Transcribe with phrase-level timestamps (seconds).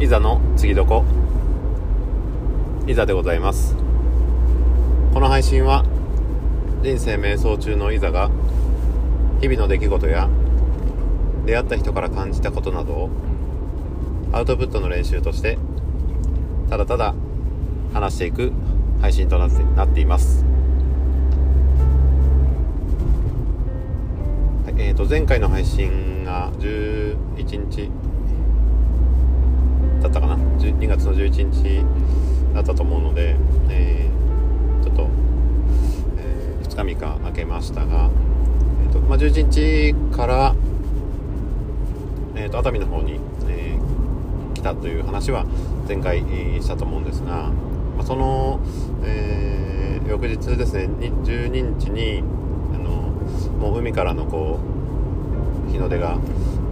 [0.00, 1.04] いざの次どこ？
[2.86, 3.76] いざでございます。
[5.14, 5.84] この配信は
[6.82, 8.28] 人生瞑想中のいざが
[9.40, 10.28] 日々の出来事や
[11.46, 13.10] 出会った人から感じたことなどを
[14.32, 15.58] アウトプットの練習として
[16.68, 17.14] ただただ
[17.92, 18.52] 話していく
[19.00, 20.44] 配信となってなっています、
[24.64, 27.16] はいえー、と前回の配信が11
[27.70, 27.90] 日
[30.04, 31.82] だったかな？2月の11日
[32.54, 33.36] だったと思うので、
[33.70, 35.08] えーちょっと、
[36.18, 38.10] えー2日3日空けましたが、
[38.84, 40.54] えーとまあ、11日から、
[42.36, 43.18] えー、と熱海の方に、
[43.48, 45.46] えー来たという話は
[45.88, 47.50] 前回、えーしたと思うんですが、
[47.96, 48.60] まあ、その、
[49.04, 50.84] えー翌日ですね
[51.24, 52.22] 12日に
[52.74, 52.90] あの
[53.58, 54.60] もう海からのこ
[55.66, 56.18] う日の出が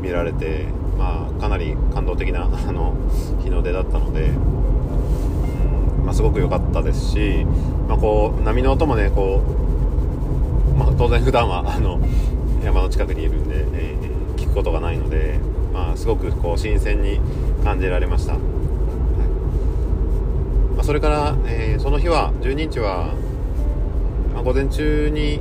[0.02, 0.66] 見られて、
[0.98, 2.94] まあ、かなり感動的な あの
[3.42, 7.47] 日の出だったので、うんまあ、すごく良かったですし、
[7.89, 9.41] まあ、こう波の音もねこ
[10.75, 11.98] う、まあ、当然普段は あの
[12.64, 15.39] 山の近くにいるんで、えー聞くことがないので、
[15.72, 17.20] まあ、すごくこう新鮮に
[17.64, 18.41] 感じられました、はい。
[20.77, 23.14] まあ、それから、えーその日は12日は、
[24.34, 25.41] まあ、午前中に、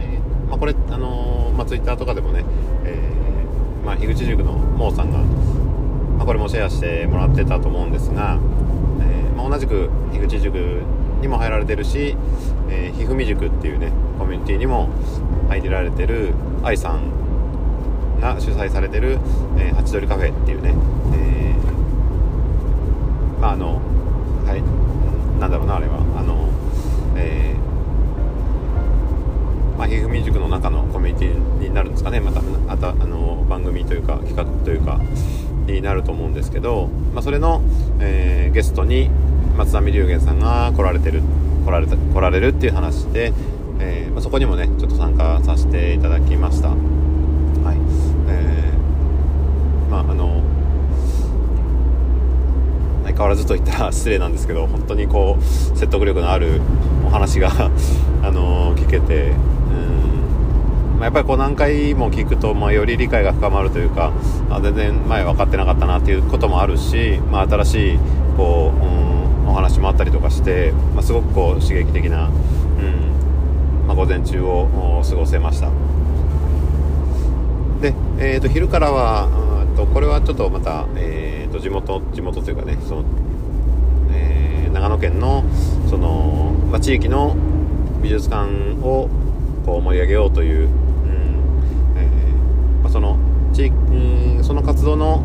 [0.00, 2.44] えーまあ、これ、あのーまあ、ツイッターとかでもね、
[3.88, 8.38] まあ、樋口塾のモーさんが、まあ、これもシェアしてもらってたと思うんですが、
[9.00, 10.56] えーまあ、同じく樋口塾
[11.22, 12.14] にも入られてるし、
[12.68, 14.90] えー、ひふみ塾っていうねコミュニティにも
[15.48, 19.18] 入られてる愛さんが主催されてる、
[19.56, 20.74] えー、ハチドリカフェっていうね、
[21.14, 23.76] えーまああの
[24.44, 25.96] はいなんだろうなあれは。
[26.14, 26.50] あの
[27.16, 27.77] えー
[29.78, 32.18] まあ、ひふみ塾の中のコミュニティになるんですかね。
[32.20, 35.00] またあたあの番組というか企画というか
[35.66, 37.62] になると思うんですけど、まあ、それの、
[38.00, 39.08] えーゲストに
[39.56, 41.22] 松並龍玄さんが来られてる
[41.64, 43.32] 来られた来られるっていう話で、
[43.78, 46.70] えーまあ、そこにもねちょっと参加させていただきました。
[46.70, 46.78] はい。
[48.30, 50.37] えーまああの
[53.18, 56.60] 変わらずと言ったら失礼なんですけど本当にこう説得力のある
[57.04, 57.50] お話が
[58.22, 60.98] あの聞けてうん。
[60.98, 64.12] まあやっぱりこう何回も聞くと、まあ、より理解が深まるというか
[64.50, 67.98] あ全然前分かってなかったなっていうこともあるし、まあ、新しい
[68.36, 75.70] こう、うん、お話もあったりとかして、まあ、すごくこう刺激的な、うんまあ、午前中を過ごせました。
[77.80, 79.28] で、えー、と昼からは
[79.70, 81.27] うんとこれはちょっとまた、えー、
[81.58, 83.04] と地元地元というかねその、
[84.12, 85.44] えー長野県の
[85.88, 87.34] その、まあ、地域の
[88.02, 88.48] 美術館
[88.82, 89.08] を
[89.66, 90.72] こう盛り上げようという、うん
[91.96, 93.18] えーまあ、その
[93.52, 95.24] 地域うんその活動の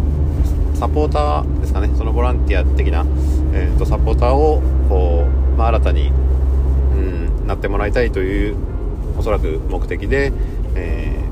[0.74, 3.06] サポーターですかねそのボランティア的な、
[3.54, 6.12] えー、とサポーターをこう、まあ、新たに、う
[7.44, 8.56] ん、なってもらいたいという
[9.18, 10.34] おそらく目的で、
[10.76, 11.23] えー、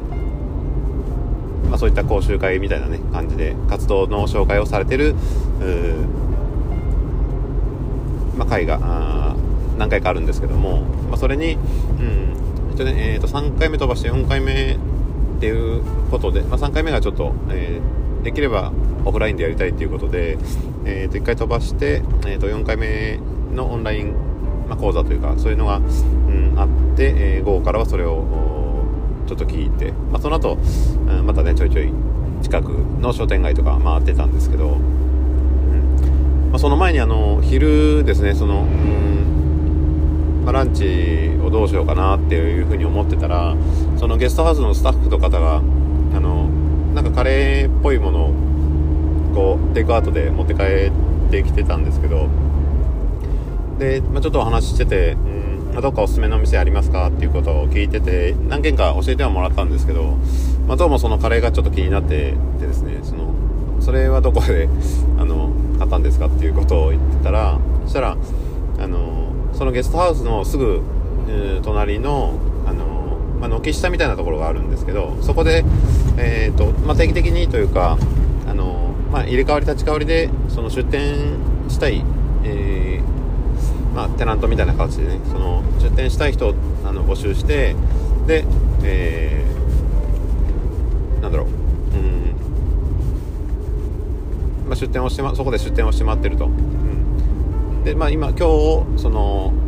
[1.82, 5.16] そういった講習会みたいなね感じで活動の紹介をされてる、
[8.38, 9.36] まあ、会が
[9.80, 18.72] 何回かあるんですけども、まあ、それに、うん一応ねえー、と3回目飛ばして4回目っていうことで、まあ、3回目がちょっと、えーできれば
[19.04, 20.38] オフラインでやりたいっていうことで、
[20.86, 23.20] えー、と1回飛ばして、えー、と4回目
[23.52, 24.14] のオンライン、
[24.70, 28.51] まあ、講座というかそういうのが、うん、あって、えー午後からはそれを
[29.32, 31.90] ちょっと聞いて、まあ、その後、うんまたねちょいちょい
[32.44, 32.68] 近く
[33.00, 36.50] の商店街とか回ってたんですけど、うん。
[36.52, 43.56] まあ、その前にあの昼ですねその、うんまあ、ランチをどうしようかなっていうふうに思ってたら
[43.98, 45.62] そのゲストハウスのスタッフの方があ
[46.20, 46.50] の
[46.94, 48.34] なんかカレーっぽいものを
[49.34, 52.28] こうテイクアウトで持って帰ってきてたんですけど
[53.80, 55.16] で、まあ、ちょっとお話ししてて、
[55.74, 57.08] まどっかおすすめのお店ありますか？
[57.08, 60.18] っていうことを聞いてて何軒か教えてはもらったんですけど、
[60.68, 63.34] まあ、どうもそのカレーがちょっと気になっててですねその
[63.80, 64.70] それはどこで
[65.18, 68.18] あの買ったんですかっていうことを言ってたらそしたら
[68.80, 70.82] あのそのゲストハウスのすぐ、
[71.30, 72.34] えー隣の
[72.68, 75.64] あの、まあ、軒下みたいなところがあるんですけどそこで、
[76.18, 77.98] えーとまあ、定期的にというか
[78.48, 81.16] あの、まあ、入れ替わり立ち替わりでその出店
[81.70, 82.04] したい、
[82.44, 83.11] えー
[83.94, 86.56] まあ、テナントみたいな形でねその出店したい人を
[86.86, 87.76] あの募集して
[88.26, 88.46] で、
[88.84, 89.52] えー
[91.22, 91.48] なんだろう。
[91.48, 91.50] う
[92.00, 92.36] ん。
[94.68, 98.44] まあ、出店をして、ま、そこで出店をして待ってると、うん、でまあ今今日
[98.98, 99.62] その、うん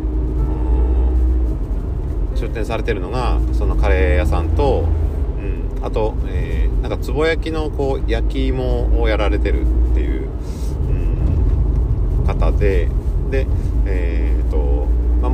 [2.36, 4.86] 出店されてるのがそのカレー屋さんと、
[5.38, 10.28] うん、あと、えーなんかつぼ焼きのこう焼き芋をやられてるっていう
[10.88, 12.90] うん方で
[13.30, 13.46] で、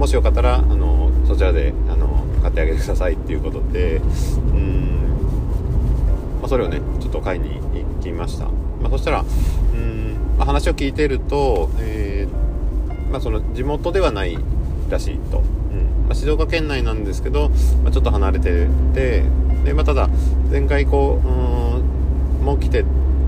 [0.00, 4.00] もしよかったらあのそちらであの買ってあげてくださいっていうことでう
[4.56, 14.38] ん、まあ、それをねちょっと買いに行きました、まあ、そしたらうん、まあ、話を聞いてると、えーまあ、その地元ではない
[14.88, 16.06] らしいと、うん。
[16.06, 17.50] まあ、静岡県内なんですけど、
[17.82, 19.23] まあ、ちょっと離れてて
[19.64, 20.08] で、まあ、ただ
[20.50, 21.31] 前回こうう
[22.43, 22.87] んもう来て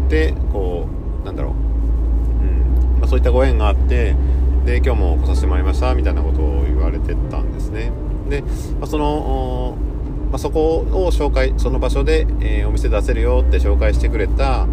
[0.08, 0.88] てこ
[1.22, 3.00] うなんだろう、うん。
[3.00, 4.14] まあ、そういったご縁があって
[4.64, 7.90] で今日も来させてもらいましたみたいなことを言われてたんですね。
[8.28, 8.48] で、ま
[8.82, 9.76] あ、その、
[10.30, 14.66] まあ、そこを紹介その場所で、えー、お店出せるよって紹介してくれた、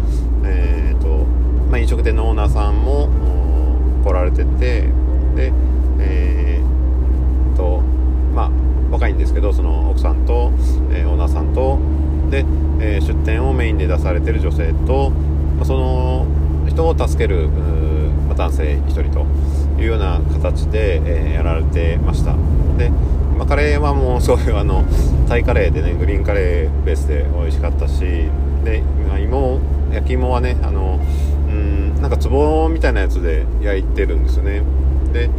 [0.44, 1.24] えーと
[1.70, 3.08] まあ、飲食店のオーナーさんも
[4.04, 4.88] 来られてて
[5.36, 5.52] で
[6.02, 7.80] えー、と
[8.34, 8.50] まあ
[8.90, 10.52] 若いんですけどその奥さんと、
[10.90, 11.78] えー、オーナーさんと
[12.30, 12.44] で、
[12.80, 16.26] えー、出店をメインで出されてる女性と、まあ、その
[16.68, 19.26] 人を助ける、まあ、男性1人と
[19.80, 22.34] いうような形で、え、やられてました。
[22.78, 22.90] で、
[23.36, 24.84] まあ、カレーはもうそういうあの
[25.28, 28.00] タイカレーでねグリーンカレーベースで美味しかったし
[28.64, 28.82] で
[29.22, 29.60] 芋
[29.92, 31.00] 焼き芋はねあの
[31.48, 34.62] うんなんか壺みたいなやつで焼いてるんですよね。
[35.12, 35.30] で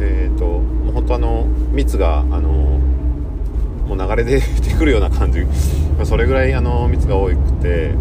[0.00, 2.50] えっ、ー、ともう本当あの蜜があの
[3.86, 5.46] もう流れ出てくるような感じ。
[6.04, 7.94] それぐらいあの蜜が多くて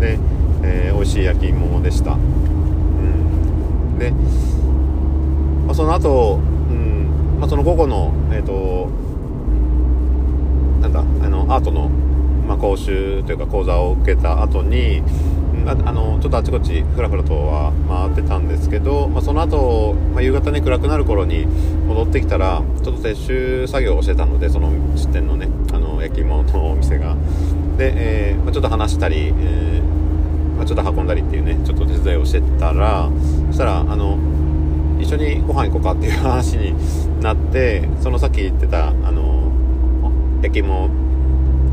[0.00, 0.18] で、
[0.62, 4.12] えー、美味しい焼き芋でした、うん、で
[5.74, 8.88] あ、その後、うんまあ、その午後の、えっ、ー、と、
[10.80, 11.88] なんだ、あの、アートの、
[12.46, 15.02] まあ、講習というか講座を受けた後に、
[15.66, 21.46] ああのちょっとあちこちふらふらとは回ってたんですけど、まあ、その後、まあ、夕方に暗くなる頃に
[21.86, 27.16] 戻ってきたらちょっと撤収作業をしてたのでその出店のねあの焼き芋のお店が。
[27.78, 29.82] で、えーまあ、ちょっと話したり、えー
[30.56, 33.08] まあ、ちょっと運んだりっていうねちょっと手伝いをしてたら
[33.46, 34.18] そしたらあの
[35.04, 39.52] 一緒にご飯行こうかっていう話になってそのさっき言ってたあの
[40.42, 40.86] 焼き芋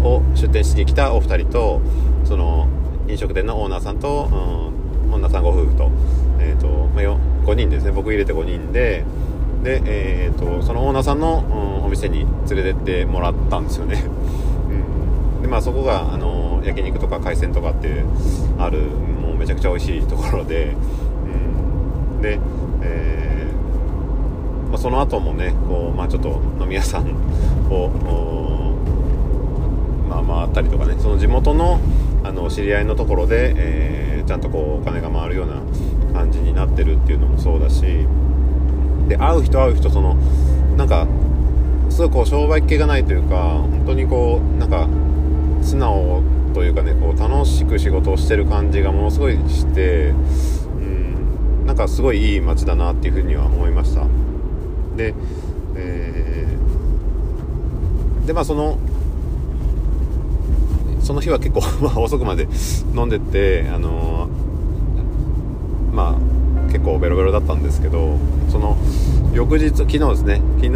[0.03, 1.81] を出店しに来たお二人と
[2.25, 2.67] その
[3.07, 5.91] 飲食店のオーナーさんと、うん、オーナーさんご夫婦と,、
[6.39, 7.03] えーとまあ、
[7.45, 7.91] 5人ですね。
[7.91, 9.05] 僕入れて5人で
[9.63, 14.03] で、えーと、そのオーナーさんの、うん、お店に連れてってもらったんですよね、
[14.67, 18.03] うん、でまあそこがあの焼肉とか海鮮とかって
[18.57, 20.75] あるもうめちゃくちゃ美味しいところで、
[22.15, 22.39] うん、で
[22.83, 23.20] えー、
[24.71, 27.11] まあ、その後もねこう、まあ、ちょっと飲み屋さん
[27.69, 27.89] を、
[30.09, 31.79] まあ、回ったりとかねその地元の
[32.23, 35.55] あの知り合いのところで、えー、ちゃんとこうお金が回るような
[36.13, 37.81] 感じになってるっていうのもそうだし
[39.07, 40.13] で会う人会う人その
[40.77, 41.07] なんか
[41.89, 44.87] すごいこう商売系がないというか本当にこうなんか
[45.63, 46.21] 素直
[46.53, 50.13] というかねこう楽しく仕事をしてる感じがものすごいして
[51.65, 54.05] なんかすごいいい街だなっていうふうには思いました。
[54.95, 55.13] で、
[55.75, 58.77] えー、でまあその
[61.01, 62.47] その日は結構 まあ、遅くまで
[62.95, 68.17] 飲んでてあのー、まあ結構ベロベロだったんですけど
[68.49, 68.77] その
[69.33, 70.69] 翌日昨日ですね昨日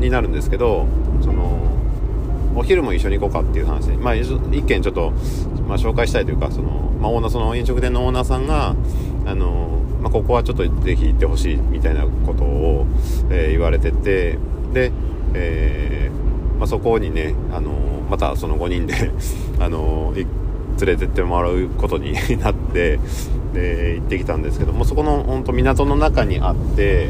[0.00, 0.86] になるんですけど
[1.20, 1.58] その
[2.54, 5.12] お昼も一緒に行こうかっていう話で、まあ、一件ちょっと、
[5.68, 8.74] まあ、紹介したいというかその、まあ、オーナーその飲食店のオーナーさんが
[9.26, 12.86] あのまあ、ここはちょっとぜひ行ってほしいみたいなことを、
[13.30, 14.38] えー、言われてて
[14.72, 14.92] で、
[15.34, 17.72] えー、まあ、そこにね、あの
[18.10, 19.10] またその5人で
[19.60, 20.26] あの連
[20.86, 22.98] れてってもらうことに なって
[23.54, 27.08] で行ってきたんですけどもそこの本当港の中にあって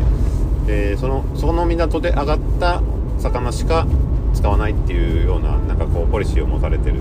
[0.66, 2.82] でそのその港で上がった
[3.18, 3.86] 魚しか
[4.34, 6.96] 使わないっていうようななんかこうポリシーを持たれてる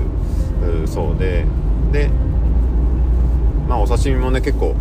[0.86, 1.46] そうで
[1.92, 2.10] で
[3.68, 4.76] まあお刺身もね結構、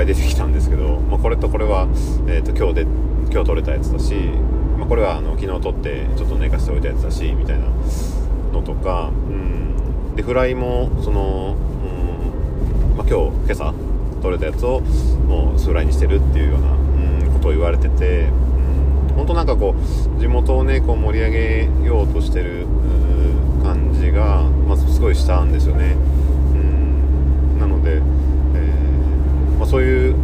[0.00, 1.86] ぱい出てきたんですけど、まあ、これとこれは、
[2.26, 2.82] えーと、今日で
[3.30, 4.14] 今日取れたやつだし、
[4.78, 7.66] まあ、これはあの昨日取ってちょっと寝かしておいたやつだしみたいな
[8.52, 13.74] のとか、うん、でフライもその、うんまあ、今日今朝
[14.22, 18.28] 取れたやつをもうフライにしてるっていうような、うん、ことを言われてて、
[19.08, 22.66] うん、本当なんかこう地元をねこう盛り上げようとしてる
[23.62, 25.96] 感じが、まあ、すごいしたんですよね。
[27.58, 30.14] なので、えー、まあ、そういう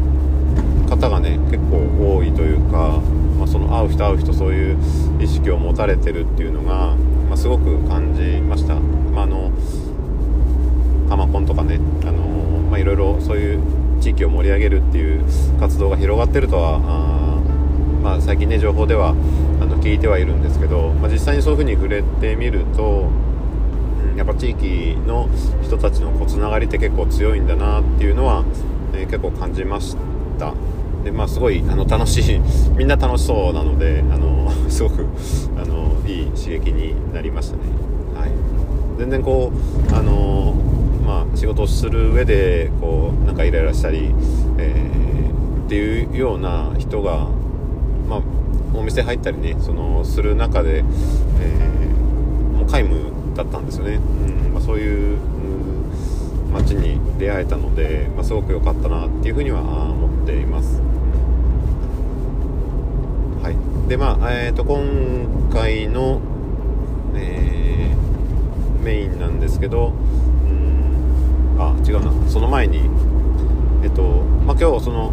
[0.89, 2.99] 方がね結構多いというか、
[3.39, 4.79] まあ、その会う人会う人そういう
[5.19, 6.95] 意識を持たれてるっていうのが、
[7.29, 8.75] まあ、すごく感じました。
[8.75, 9.51] まあ、あの
[11.09, 12.23] カマコンとかね、あの
[12.71, 13.61] まあ、いろいろそういう
[14.01, 15.25] 地域を盛り上げるっていう
[15.59, 19.13] 活動が広がってるとはあ、まあ、最近ね情報ではあ
[19.65, 23.09] の聞いてはいるんですけど、まあ、実際にそういう風に触れてみると
[24.17, 25.29] やっぱ地域の
[25.63, 28.45] 人たちのこうつながりって結構強いんだなっていうのは、
[28.95, 29.97] え、結構感じまし
[30.39, 30.53] た
[31.07, 32.41] でまあすごいあの楽しい
[32.77, 35.07] みんな楽しそうなのであの すごく
[35.57, 37.63] あのいい刺激になりましたね。
[38.19, 38.31] はい。
[38.99, 39.53] 全然こ
[39.89, 40.55] うあの
[41.07, 44.11] まあ仕事をする上でこうなんかイライラしたり、
[44.59, 47.29] えー、っていうような人が
[48.09, 48.21] まあ
[48.75, 52.97] お店入ったりねそのする中で、えー、もう皆無
[53.37, 54.01] だったんですよね、
[54.49, 54.55] うん。
[54.55, 55.19] まあ、そういう、
[56.53, 60.81] 街に出会えたので、まあ、すごく良かったなっていうふうには思っています。
[63.89, 66.21] でまあえ、ー、と今回の、
[67.15, 69.93] えー、メインなんですけどう
[70.49, 72.29] んあ違うな。
[72.29, 72.91] その前に
[73.85, 74.03] えっ、と
[74.45, 75.13] まあ今日その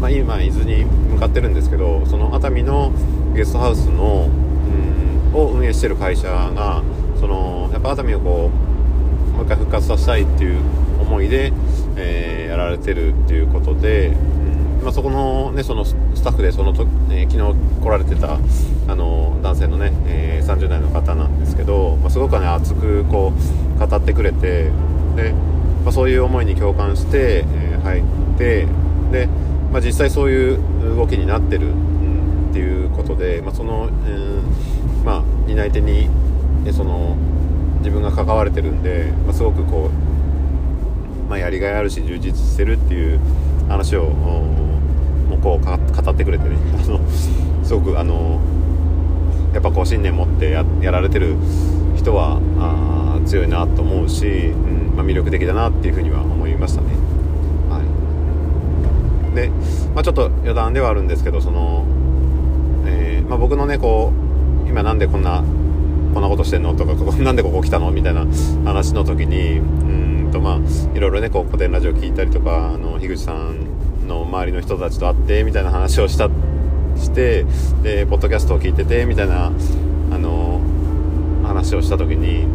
[0.00, 2.92] まあ、今伊豆に向かってるんですけどその熱海の
[3.34, 6.82] ゲストハウスの、うん、を運営してる会社が
[7.18, 10.60] そのやっぱ熱海をこうもう一回復活させたいっていう
[11.00, 11.52] 思いで、
[11.96, 14.12] えー、やられてるっていうことで、
[14.86, 18.38] まあ、そこの,、ね、そのスタッフでそのと、えー、昨日来られてた
[18.86, 23.32] あの男性のね、えー、30代の方なんですけど、まあ、すごくね熱くこ
[23.76, 24.70] う語ってくれて
[25.16, 25.32] で、
[25.82, 28.02] まあ、そういう思いに共感して、え入っ
[28.38, 28.68] て
[29.10, 29.26] で
[29.72, 36.08] まあ、実際そういう動きになってる、うん、っていうことで、まあ、その、えー、まあ、担い手に
[36.64, 37.16] ねその
[37.78, 39.90] 自分が関われてるんで、まあ、すごくこ
[41.26, 43.18] う、まあ、やりがいあるし充実してるっていう
[43.68, 44.12] 話を
[45.36, 46.56] もこう語ってくれてね。
[46.82, 47.00] あの
[47.62, 48.40] すごくあの
[49.52, 51.34] やっぱこう信念持ってやられてる
[51.94, 56.88] 人はあ強いなと思うし、うんまあ、魅力的だなっていうふうには思いましたね。
[57.70, 57.80] は
[59.32, 59.34] い。
[59.34, 59.50] で、
[59.94, 61.84] まあ、ちょっと余談ではあるんですけどその、
[62.86, 64.12] えー、まあ、僕のねこ
[64.64, 65.42] う今なんでこんな
[66.12, 67.90] こんなことしてんのとか なんでここ来たの？
[67.90, 68.26] みたいな
[68.64, 69.62] 話の時にう
[70.28, 73.65] んとまあいろいろねこう古典ラジオ聞いたりとかあの樋口さん
[74.06, 76.28] の周りの人たちと会ってみたいな話をした
[76.96, 77.44] して
[77.82, 79.50] でポッドキャストを聞いててみたいなあ
[80.18, 80.60] の
[81.44, 82.46] 話をした時に、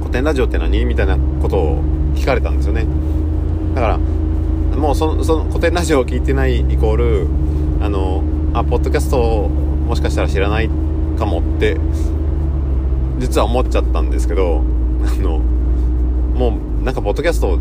[0.00, 0.84] 古典ラジオって何？
[0.84, 1.82] みたいなことを
[2.14, 2.86] 聞かれたんですよね。
[3.74, 7.26] だからもうそのその古典ラジオを聞いてないイコール
[7.80, 8.22] あの
[8.54, 10.68] あポッドキャストもしかしたら知らない
[11.18, 11.78] かもって
[13.18, 14.62] 実は思っちゃったんですけど
[15.02, 17.58] あのもうなんかポッドキャスト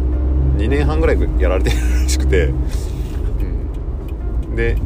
[0.58, 2.54] 2年半ぐらいやられてるらしくて、う
[4.52, 4.78] ん、で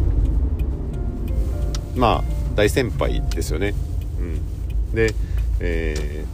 [1.96, 2.24] まあ
[2.56, 3.74] 大先輩ですよね、
[4.20, 4.22] う
[4.92, 5.14] ん、で
[5.64, 6.26] え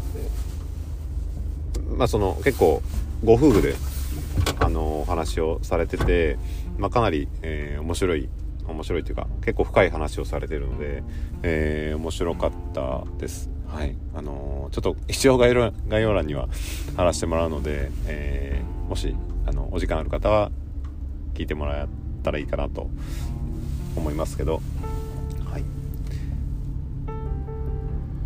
[1.75, 2.82] ー、まあその結構
[3.24, 3.75] ご夫婦で
[4.60, 6.38] あのお話をされてて、
[6.77, 8.29] まあ、かなり、えー、面白い
[8.67, 11.03] 面白いというか結構深い話をされてるので、
[11.44, 13.50] えー、面白かったです。
[13.68, 16.48] はい、あのー、ちょっと一応概要概要欄には
[16.96, 20.52] 貼らせてもらうので、えー、もしあのお時間ある方は
[21.34, 21.88] 聞いてもらっ
[22.24, 22.90] たらいいかなと
[23.96, 24.62] 思いますけど、
[25.46, 25.64] はい。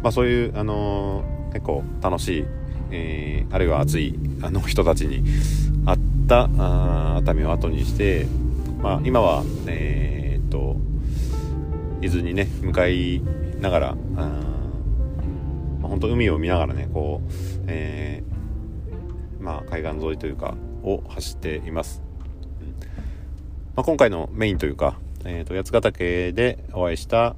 [0.01, 2.45] まあ、そういう、あのー、結構楽しい、
[2.91, 5.23] えー、あるいは熱いあの人たちに
[5.85, 8.25] 会ったあ熱海を後にして、
[8.81, 10.77] まあ、今は、えー、っと
[12.01, 13.21] 伊豆にね向かい
[13.59, 14.41] ながら、あ、
[15.91, 17.31] 本当海を見ながらねこう、
[17.67, 22.01] えー、まあ、海岸沿いというかを走っています、
[22.61, 22.67] うん。
[23.75, 27.35] まあ、今回のメインというか、えーと、八ヶ岳でお会いした、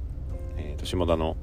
[0.56, 1.36] えーと、下田の、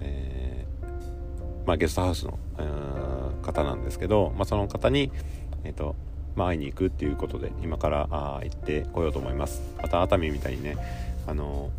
[0.00, 5.10] えー、まあ、ゲストハウスのえ、方なんですけど、まあ、その方に、
[5.64, 5.96] えーと
[6.36, 9.62] まあ、会いに行くっていうことで今からあ行ってこようと思います。
[9.80, 10.76] また熱海みたいにね
[11.26, 11.70] あの、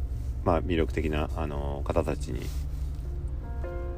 [0.44, 2.42] まあ、魅力的なあの方たちに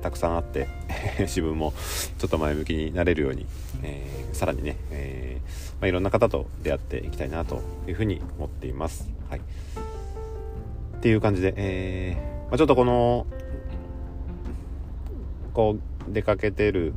[0.05, 0.67] たくさんあって
[1.21, 1.74] 自分も
[2.19, 3.47] ちょっと前向きになれるように、
[3.81, 9.09] えー、さらにね、えー、まあ、いろんな方と出会っていきたいなというふうに思っています。
[9.31, 13.25] はい、っていう感じで、えー、まあ、ちょっとこの
[15.55, 15.75] こ
[16.07, 16.93] う出かけてる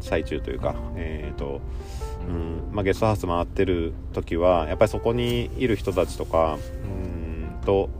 [0.00, 1.60] 最中というか、え、ー、と
[2.26, 7.90] うんまあ、ゲストハウス回ってる時はやっぱりそこにいる人たちとかうんと、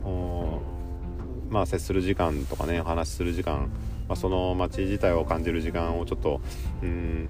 [1.51, 3.69] まあ、接する時間とかねお話しする時間、
[4.07, 6.41] まあ、その街自体を感じる時間をちょっと
[6.81, 7.29] うん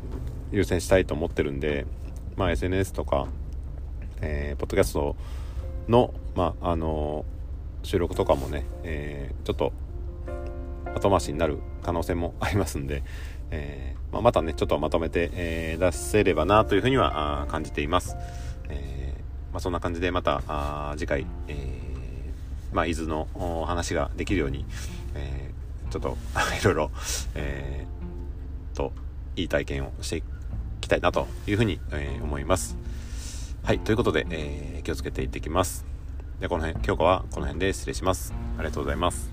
[0.51, 1.85] 優先したいと思ってるんで、
[2.35, 3.27] まあ、SNS とか、
[4.21, 5.15] えー、ポッドキャスト
[5.87, 7.25] の,、まあ、あの
[7.81, 9.73] 収録とかもね、えー、ちょっと
[10.93, 13.03] 後回しになる可能性もありますんで、
[13.49, 18.15] えー、まあ、またねちょっとまとめて、え、出せればなというふうには感じています、
[18.69, 19.15] え
[19.51, 21.79] まあ、そんな感じでまた次回、え
[22.71, 24.65] まあ、伊豆のお話ができるように、
[25.15, 25.52] え
[25.93, 26.17] ちょっと
[26.61, 26.91] いろいろ、
[27.35, 27.85] え
[28.73, 28.91] と
[29.35, 30.43] いい体験をしていきたい
[30.93, 32.77] たいなというふうに、えー、思います。
[33.63, 35.85] はい、ということで、えー、気をつけていってきます。
[36.39, 38.33] で、この辺、今日はこの辺で失礼します。
[38.57, 39.32] ありがとうございます。